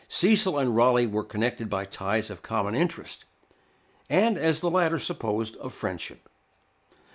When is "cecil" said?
0.07-0.57